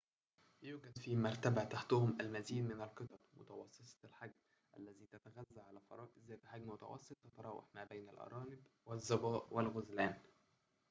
يوجد 0.63 0.97
في 0.97 1.15
مرتبة 1.15 1.63
تحتهم 1.63 2.21
المزيد 2.21 2.65
من 2.65 2.81
القطط 2.81 3.19
متوسطة 3.37 4.05
الحجم 4.05 4.33
التي 4.77 5.05
تتغذى 5.05 5.59
على 5.59 5.79
فرائس 5.89 6.17
ذات 6.27 6.45
حجم 6.45 6.69
متوسط 6.69 7.17
تتراوح 7.23 7.65
ما 7.75 7.83
بين 7.83 8.09
الأرانب 8.09 8.59
والظباء 8.85 9.47
والغزلان 9.53 10.15